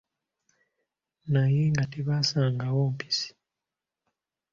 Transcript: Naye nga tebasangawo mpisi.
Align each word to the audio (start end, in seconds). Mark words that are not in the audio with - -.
Naye 1.31 1.61
nga 1.71 1.83
tebasangawo 1.91 2.81
mpisi. 2.93 3.29